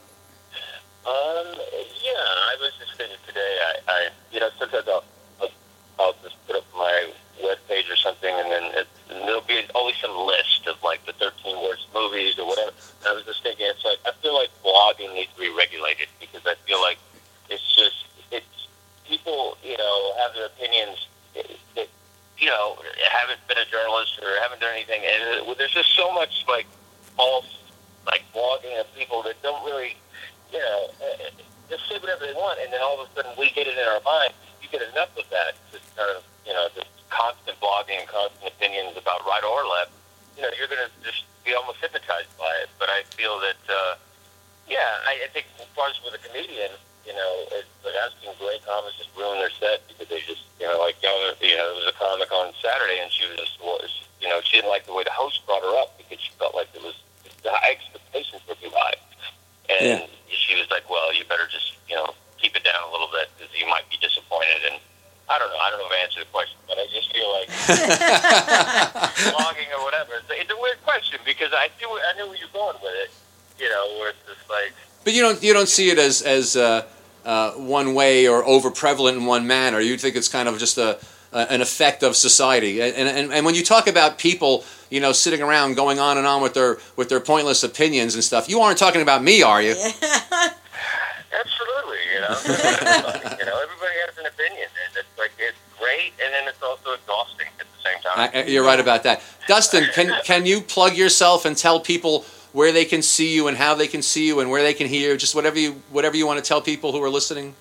[1.06, 1.56] Um,
[2.04, 3.40] yeah, I was just thinking today.
[3.40, 8.50] I, I you know, sometimes I'll, just put up my web page or something, and
[8.52, 12.46] then it, and there'll be always some list of like the 13 worst movies or
[12.46, 12.72] whatever.
[13.00, 16.08] And I was just thinking, it's like I feel like blogging needs to be regulated
[16.20, 16.98] because I feel like
[17.48, 18.68] it's just it's
[19.08, 21.88] people, you know, have their opinions that
[22.38, 22.76] you know
[23.10, 26.66] haven't been a journalist or haven't done anything, and uh, there's just so much like
[27.16, 27.48] false
[28.06, 29.96] like blogging of people that don't really
[30.52, 31.30] you know, uh,
[31.70, 33.86] just say whatever they want, and then all of a sudden we get it in
[33.86, 34.34] our mind.
[34.62, 38.50] You get enough of that, just kind of, you know, just constant blogging and constant
[38.50, 39.94] opinions about right or left.
[40.36, 42.70] You know, you're going to just be almost hypnotized by it.
[42.78, 43.94] But I feel that, uh,
[44.66, 46.74] yeah, I, I think as far as with a comedian,
[47.06, 50.44] you know, it's like I've seen great comics just ruin their set because they just,
[50.58, 53.38] you know, like young, you know, there was a comic on Saturday, and she was
[53.38, 56.18] just, was, you know, she didn't like the way the host brought her up because
[56.18, 56.98] she felt like it was
[57.42, 58.98] the high expectations were too high.
[59.70, 60.10] And
[60.50, 63.30] she was like, "Well, you better just you know keep it down a little bit
[63.38, 64.80] because you might be disappointed." And
[65.30, 65.62] I don't know.
[65.62, 69.84] I don't know if I answered the question, but I just feel like blogging or
[69.84, 70.14] whatever.
[70.14, 73.10] It's, it's a weird question because I do I knew where you're going with it.
[73.58, 74.72] You know, where it's just like
[75.04, 76.86] But you don't you don't see it as as uh,
[77.24, 79.80] uh, one way or over prevalent in one manner.
[79.80, 80.98] You think it's kind of just a,
[81.32, 82.80] a an effect of society.
[82.80, 86.26] And, and and when you talk about people, you know, sitting around going on and
[86.26, 89.62] on with their with their pointless opinions and stuff, you aren't talking about me, are
[89.62, 89.72] you?
[91.32, 91.98] absolutely.
[92.14, 92.36] You know,
[98.20, 99.22] I, you're right about that.
[99.48, 103.56] Dustin, can can you plug yourself and tell people where they can see you and
[103.56, 105.16] how they can see you and where they can hear?
[105.16, 107.54] Just whatever you whatever you want to tell people who are listening.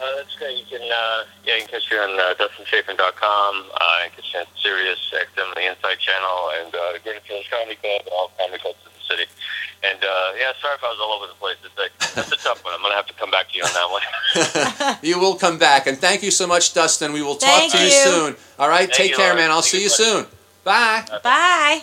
[0.00, 0.58] Uh, that's great.
[0.58, 3.70] You can, uh, yeah, you can catch you on uh, DustinChafin.com.
[3.72, 8.32] Uh, you can catch you on the Inside Channel, and uh, Fields Comedy Club, all
[8.38, 9.30] comedy clubs in the city.
[9.84, 11.56] And uh, yeah, sorry if I was all over the place.
[11.64, 12.72] It's like, that's a tough one.
[12.74, 14.96] I'm gonna have to come back to you on that one.
[15.02, 17.12] you will come back, and thank you so much, Dustin.
[17.12, 17.90] We will talk Thank to you, you.
[17.90, 18.36] soon.
[18.58, 19.36] All right, Thank take you, care, Laura.
[19.42, 19.50] man.
[19.50, 20.26] I'll Thank see you, you soon.
[20.64, 21.04] Bye.
[21.22, 21.82] Bye.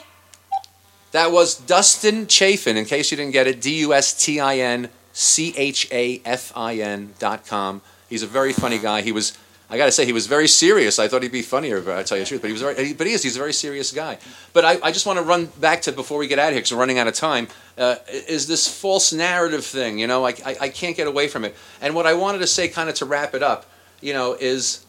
[1.12, 2.78] That was Dustin Chafin.
[2.78, 6.22] In case you didn't get it, D U S T I N C H A
[6.26, 7.82] F I N dot com.
[8.10, 9.02] He's a very funny guy.
[9.02, 9.38] He was,
[9.70, 11.00] I got to say, he was very serious.
[11.00, 12.42] I thought he'd be funnier, but I tell you the truth.
[12.42, 13.24] But he was very, but he is.
[13.24, 14.18] He's a very serious guy.
[14.54, 16.60] But I, I just want to run back to before we get out of here
[16.60, 17.48] because we're running out of time.
[17.78, 19.98] Uh, is this false narrative thing?
[20.00, 21.56] You know, I, I, I can't get away from it.
[21.82, 23.66] And what I wanted to say, kind of to wrap it up,
[24.02, 24.86] you know, is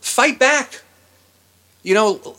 [0.00, 0.82] fight back.
[1.82, 2.36] You know,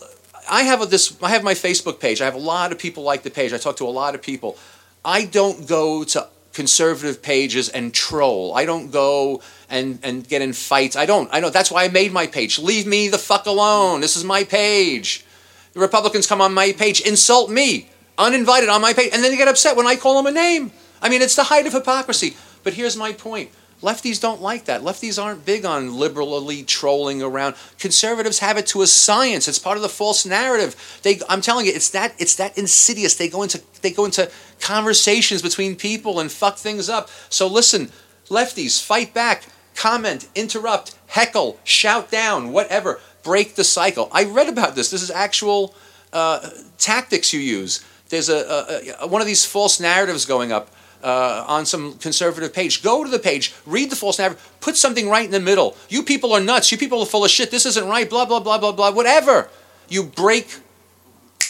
[0.49, 1.17] I have a, this.
[1.21, 2.21] I have my Facebook page.
[2.21, 3.53] I have a lot of people like the page.
[3.53, 4.57] I talk to a lot of people.
[5.03, 8.53] I don't go to conservative pages and troll.
[8.55, 10.95] I don't go and and get in fights.
[10.95, 11.29] I don't.
[11.33, 11.53] I don't.
[11.53, 12.59] That's why I made my page.
[12.59, 13.99] Leave me the fuck alone.
[13.99, 15.25] This is my page.
[15.73, 17.89] The Republicans come on my page, insult me.
[18.17, 20.71] Uninvited on my page, and then they get upset when I call them a name.
[21.01, 22.35] I mean, it's the height of hypocrisy.
[22.63, 23.51] But here's my point.
[23.81, 24.81] Lefties don't like that.
[24.81, 27.55] Lefties aren't big on liberally trolling around.
[27.77, 29.49] Conservatives have it to a science.
[29.49, 30.99] It's part of the false narrative.
[31.03, 33.17] They, I'm telling you, it's that it's that insidious.
[33.17, 37.09] They go into they go into conversations between people and fuck things up.
[37.27, 37.91] So listen,
[38.29, 39.43] lefties, fight back,
[39.75, 43.01] comment, interrupt, heckle, shout down, whatever.
[43.21, 44.07] Break the cycle.
[44.13, 44.91] I read about this.
[44.91, 45.75] This is actual
[46.13, 47.83] uh, tactics you use.
[48.13, 50.69] There's a, a, a one of these false narratives going up
[51.03, 52.83] uh, on some conservative page.
[52.83, 55.75] Go to the page, read the false narrative, put something right in the middle.
[55.89, 56.71] You people are nuts.
[56.71, 57.49] You people are full of shit.
[57.49, 58.07] This isn't right.
[58.07, 58.91] Blah blah blah blah blah.
[58.91, 59.49] Whatever.
[59.89, 60.59] You break,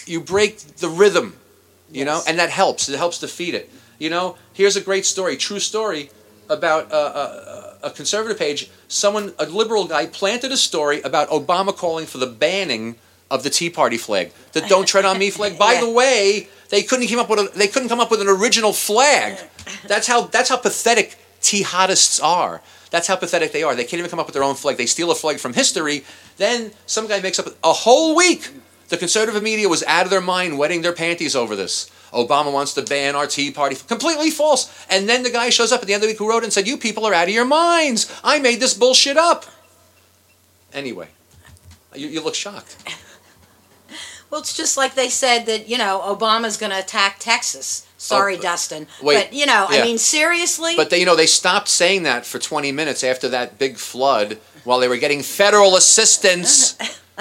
[0.06, 1.36] you break the rhythm,
[1.92, 2.88] you know, and that helps.
[2.88, 3.70] It helps defeat it.
[4.00, 6.12] You know, here's a great story, true story
[6.48, 8.72] about uh, a, a conservative page.
[8.88, 12.96] Someone, a liberal guy, planted a story about Obama calling for the banning
[13.34, 15.58] of the Tea Party flag, the "Don't Tread on Me" flag.
[15.58, 15.82] By Yeah.
[15.82, 18.74] the way, they couldn't come up with a, they couldn't come up with an original
[18.74, 19.32] flag.
[19.88, 22.62] That's how that's how pathetic jihadists are.
[22.92, 23.74] That's how pathetic they are.
[23.76, 24.78] They can't even come up with their own flag.
[24.78, 26.06] They steal a flag from history.
[26.38, 28.50] Then some guy makes up a whole week.
[28.90, 31.90] The conservative media was out of their mind, wetting their panties over this.
[32.14, 33.76] Obama wants to ban our Tea Party.
[33.88, 34.70] Completely false.
[34.92, 36.54] And then the guy shows up at the end of the week who wrote and
[36.54, 38.06] said, "You people are out of your minds.
[38.24, 39.46] I made this bullshit up."
[40.74, 41.08] Anyway,
[41.96, 42.76] you, you look shocked.
[44.34, 47.88] Well, it's just like they said that you know Obama's going to attack Texas.
[47.98, 48.88] Sorry, Oh, uh, Dustin.
[49.00, 49.82] wait, but you know, yeah.
[49.82, 50.74] I mean, seriously.
[50.76, 54.40] But they, you know, they stopped saying that for 20 minutes after that big flood,
[54.64, 56.76] while they were getting federal assistance,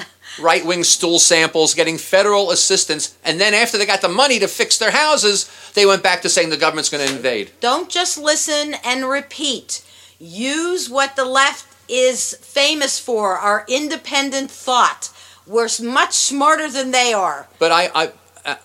[0.41, 4.79] right-wing stool samples, getting federal assistance, and then after they got the money to fix
[4.79, 7.51] their houses, they went back to saying the government's going to invade.
[7.61, 9.85] Don't just listen and repeat.
[10.19, 15.11] Use what the left is famous for: our independent thought.
[15.53, 17.47] We're much smarter than they are.
[17.59, 18.13] But I, I,
[18.47, 18.57] I,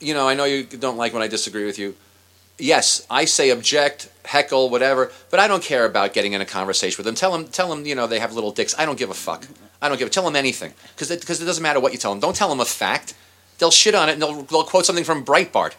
[0.00, 1.94] you know, I know you don't like when I disagree with you.
[2.58, 6.96] Yes, I say object, heckle, whatever, but I don't care about getting in a conversation
[6.98, 7.14] with them.
[7.14, 8.74] Tell them, tell them, you know, they have little dicks.
[8.76, 9.46] I don't give a fuck.
[9.80, 10.08] I don't give.
[10.08, 12.20] A Tell them anything because it, 'cause it doesn't matter what you tell them.
[12.20, 13.14] Don't tell them a fact.
[13.58, 15.72] They'll shit on it and they'll, they'll quote something from Breitbart.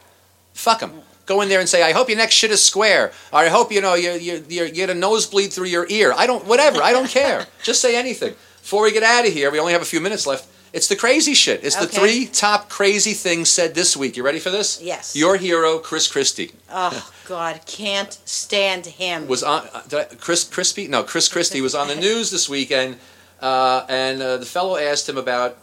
[0.54, 1.02] Fuck them.
[1.26, 3.12] Go in there and say, I hope your next shit is square.
[3.32, 6.14] Or I hope you know you you you get a nosebleed through your ear.
[6.16, 6.82] I don't whatever.
[6.82, 7.48] I don't care.
[7.64, 8.34] Just say anything.
[8.62, 10.48] Before we get out of here, we only have a few minutes left.
[10.74, 11.64] It's the crazy shit.
[11.64, 11.98] It's the Okay.
[12.00, 14.18] three top crazy things said this week.
[14.18, 14.80] You ready for this?
[14.82, 15.16] Yes.
[15.16, 19.28] Your hero, Chris Christie, Oh God, can't stand him.
[19.28, 19.68] was on.
[19.72, 20.88] Uh, did I, Chris Crispy?
[20.88, 22.98] No, Chris Christie was on the news this weekend,
[23.40, 25.58] uh, and uh, the fellow asked him about.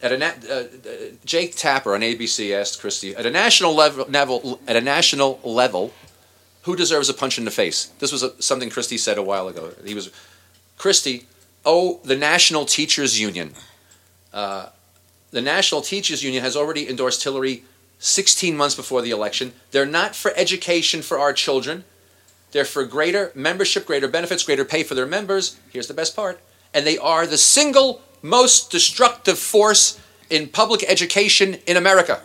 [0.00, 0.64] At a na- uh, uh,
[1.24, 5.92] Jake Tapper on ABC asked Christie at a national level, level at a national level,
[6.62, 7.92] who deserves a punch in the face?
[8.00, 9.70] This was a, something Christie said a while ago.
[9.84, 10.10] He was
[10.76, 11.26] Christie.
[11.64, 13.54] Oh, the National Teachers Union.
[14.32, 14.66] Uh,
[15.30, 17.64] the National Teachers Union has already endorsed Hillary
[17.98, 19.52] 16 months before the election.
[19.70, 21.84] They're not for education for our children.
[22.50, 25.58] They're for greater membership, greater benefits, greater pay for their members.
[25.70, 26.40] Here's the best part.
[26.74, 32.20] And they are the single most destructive force in public education in America.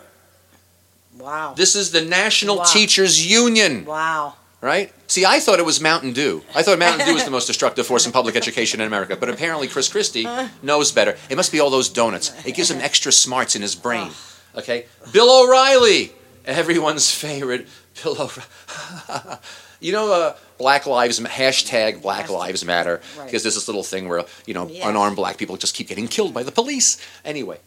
[1.18, 1.54] wow.
[1.56, 2.64] This is the National Wow.
[2.64, 4.34] Teachers Union, wow.
[4.60, 4.92] Right?
[5.06, 6.42] See, I thought it was Mountain Dew.
[6.54, 9.16] I thought Mountain Dew was the most destructive force in public education in America.
[9.16, 10.26] But apparently, Chris Christie
[10.62, 11.16] knows better.
[11.30, 12.32] It must be all those donuts.
[12.46, 14.10] It gives him extra smarts in his brain.
[14.56, 14.86] Okay?
[15.12, 16.12] Bill O'Reilly,
[16.44, 17.66] everyone's favorite.
[18.02, 19.38] Bill O'Reilly.
[19.80, 23.26] you know, uh, Black Lives hashtag Black Lives Matter Right.
[23.26, 24.84] because there's this little thing where you know Yes.
[24.86, 26.98] unarmed black people just keep getting killed by the police.
[27.24, 27.58] Anyway,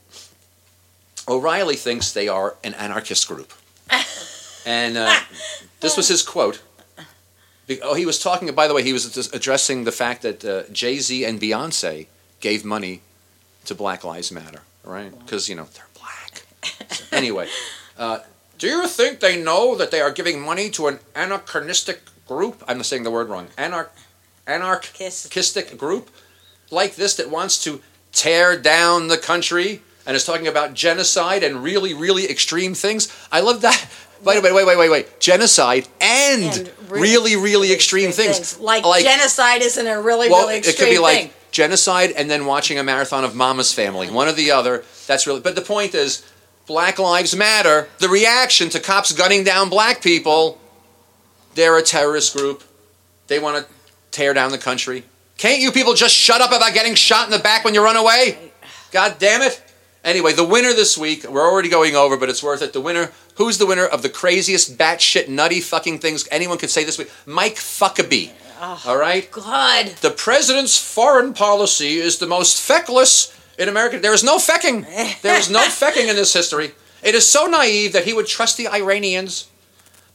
[1.28, 3.54] O'Reilly thinks they are an anarchist group,
[4.66, 5.14] and uh,
[5.80, 6.62] this was his quote.
[7.82, 8.52] Oh, he was talking.
[8.54, 12.08] By the way, he was addressing the fact that uh, Jay Z and Beyonce
[12.40, 13.02] gave money
[13.66, 15.18] to Black Lives Matter, right?
[15.20, 16.44] Because you know they're black.
[16.92, 17.48] So, anyway,
[17.98, 18.20] uh,
[18.58, 22.64] do you think they know that they are giving money to an anachronistic group?
[22.68, 23.48] I'm saying the word wrong.
[23.58, 23.92] Anarch,
[24.48, 26.10] anarchistic group
[26.70, 27.82] like this that wants to
[28.12, 33.08] tear down the country and is talking about genocide and really, really extreme things.
[33.32, 33.88] I love that.
[34.24, 35.20] Wait, wait, wait, wait, wait, wait.
[35.20, 38.60] Genocide and, And really, really extreme, things.
[38.60, 40.86] Like, genocide isn't a really, well, really extreme thing.
[40.86, 41.30] it could be like thing.
[41.52, 44.10] genocide and then watching a marathon of Mama's Family.
[44.12, 44.84] One or the other.
[45.08, 45.40] That's really.
[45.42, 46.24] But the point is,
[46.68, 47.90] Black Lives Matter.
[47.98, 50.60] The reaction to cops gunning down black people.
[51.56, 52.64] They're a terrorist group.
[53.28, 53.74] They want to
[54.12, 55.04] tear down the country.
[55.38, 57.98] Can't you people just shut up about getting shot in the back when you run
[57.98, 58.52] away?
[58.92, 59.62] God damn it.
[60.04, 62.74] Anyway, the winner this week, we're already going over, but it's worth it.
[62.74, 66.84] The winner, who's the winner of the craziest batshit nutty fucking things anyone could say
[66.84, 67.12] this week?
[67.26, 68.32] Mike Fuckabee.
[68.60, 69.30] Ah, All right?
[69.32, 69.88] God.
[70.02, 74.00] The president's foreign policy is the most feckless in America.
[74.00, 74.86] There is no fecking.
[75.22, 76.72] There is no fecking in this history.
[77.04, 79.50] It is so naive that he would trust the Iranians.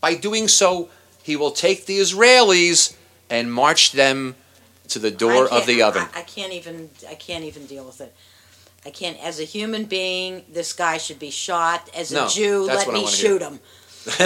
[0.00, 0.88] By doing so,
[1.22, 2.96] he will take the Israelis
[3.30, 4.36] and march them
[4.88, 6.06] to the door of the oven.
[6.14, 6.90] I, I can't even.
[7.08, 8.14] I can't even deal with it.
[8.86, 9.18] I can't.
[9.22, 11.90] As a human being, this guy should be shot.
[11.94, 13.58] As a No, Jew, let me shoot him.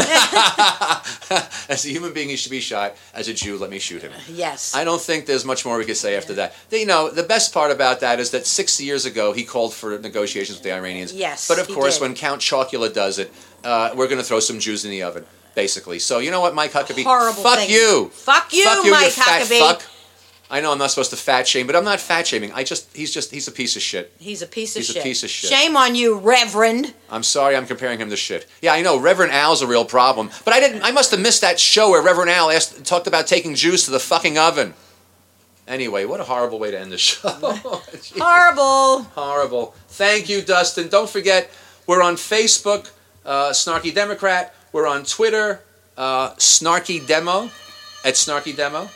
[1.71, 2.97] As a human being, he should be shot.
[3.15, 4.13] As a Jew, let me shoot him.
[4.29, 4.75] Yes.
[4.75, 6.55] I don't think there's much more we could say after that.
[6.71, 9.99] You know, the best part about that is that six years ago he called for
[9.99, 11.15] negotiations with the Iranians.
[11.15, 12.03] Yes, But of course, did.
[12.03, 13.33] when Count Chocula does it,
[13.65, 15.99] uh, we're going to throw some Jews in the oven, basically.
[15.99, 17.05] So you know what, Mike Huckabee?
[17.05, 17.71] Horrible Fuck thing.
[17.71, 18.11] you.
[18.13, 19.59] Fuck you, Fuck you, Mike you Huckabee.
[19.61, 19.83] fuck.
[20.53, 22.51] I know I'm not supposed to fat shame, but I'm not fat shaming.
[22.53, 24.13] I just he's just he's a piece of shit.
[24.19, 24.97] He's a piece of shit.
[24.97, 25.49] He's a piece of shit.
[25.51, 26.93] Shame on you, Reverend.
[27.09, 28.49] I'm sorry I'm comparing him to shit.
[28.61, 30.83] Yeah, I know Reverend Al's a real problem, but I didn't.
[30.83, 33.93] I must have missed that show where Reverend Al asked, talked about taking Jews to
[33.93, 34.75] the fucking oven.
[35.69, 37.29] Anyway, what a horrible way to end the show.
[37.29, 38.19] Jeez.
[38.21, 39.05] Horrible.
[39.15, 39.75] Horrible.
[39.87, 40.89] Thank you, Dustin.
[40.89, 41.49] Don't forget,
[41.87, 42.91] we're on Facebook,
[43.25, 44.53] uh, Snarky Democrat.
[44.73, 45.63] We're on Twitter,
[45.97, 47.51] uh, Snarky Demo,
[48.05, 48.89] at Snarky Demo.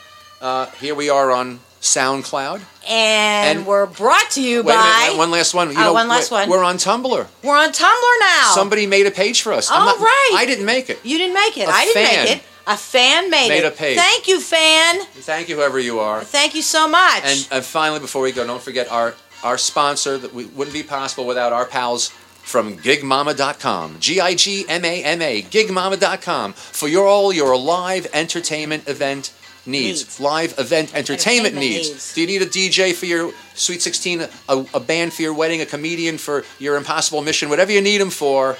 [0.45, 2.61] Uh, here we are on SoundCloud.
[2.87, 4.75] And, And- we're brought to you by.
[5.05, 5.71] minute, one last one.
[5.71, 6.49] You Oh, know, one last we're- one.
[6.51, 7.25] We're on Tumblr.
[7.41, 8.51] we're on Tumblr now.
[8.53, 9.71] Somebody made a page for us.
[9.71, 10.33] Oh, I'm not- right.
[10.35, 10.99] I didn't make it.
[11.01, 11.67] You didn't make it.
[11.67, 12.41] A I didn't make it.
[12.67, 13.65] A fan made, made it.
[13.65, 13.97] a page.
[13.97, 15.01] Thank you, fan.
[15.21, 16.23] Thank you, whoever you are.
[16.23, 17.23] Thank you so much.
[17.23, 20.83] And, and finally, before we go, don't forget our, our sponsor that we wouldn't be
[20.83, 22.11] possible without our pals
[22.43, 23.97] from gigmama.com.
[23.99, 29.31] G I G M A M A, gigmama.com for your all your live entertainment event
[29.65, 30.01] needs.
[30.01, 30.19] Needs.
[30.19, 31.89] Live event entertainment, Entertainment needs.
[31.89, 32.13] needs.
[32.13, 35.61] Do you need a DJ for your Sweet 16, a, a band for your wedding,
[35.61, 38.57] a comedian for your impossible mission, whatever you need them for?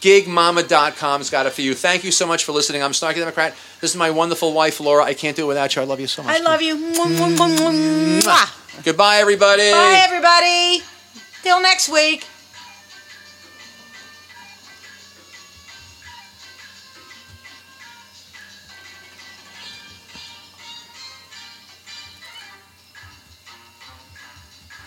[0.00, 1.74] Gigmama.com's got it for you.
[1.74, 2.82] Thank you so much for listening.
[2.84, 3.54] I'm Snarky Democrat.
[3.80, 5.02] This is my wonderful wife, Laura.
[5.02, 5.82] I can't do it without you.
[5.82, 6.38] I love you so much.
[6.38, 6.76] I love you.
[6.76, 8.84] Mwah, mwah, mwah, mwah.
[8.84, 9.72] Goodbye, everybody.
[9.72, 10.84] Bye, everybody.
[11.42, 12.26] Till next week.